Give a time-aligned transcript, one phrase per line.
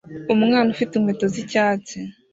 [0.33, 1.97] Umwana ufite inkweto z'icyatsi